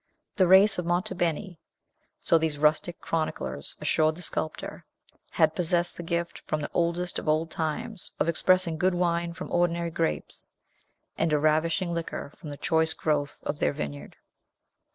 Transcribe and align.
The 0.37 0.47
race 0.47 0.79
of 0.79 0.85
Monte 0.87 1.13
Beni 1.13 1.59
so 2.19 2.39
these 2.39 2.57
rustic 2.57 2.99
chroniclers 3.01 3.77
assured 3.79 4.15
the 4.15 4.23
sculptor 4.23 4.83
had 5.29 5.53
possessed 5.53 5.95
the 5.95 6.01
gift 6.01 6.39
from 6.39 6.59
the 6.61 6.71
oldest 6.73 7.19
of 7.19 7.29
old 7.29 7.51
times 7.51 8.11
of 8.19 8.27
expressing 8.27 8.79
good 8.79 8.95
wine 8.95 9.31
from 9.33 9.51
ordinary 9.51 9.91
grapes, 9.91 10.49
and 11.19 11.31
a 11.31 11.37
ravishing 11.37 11.93
liquor 11.93 12.33
from 12.35 12.49
the 12.49 12.57
choice 12.57 12.93
growth 12.95 13.43
of 13.43 13.59
their 13.59 13.73
vineyard. 13.73 14.15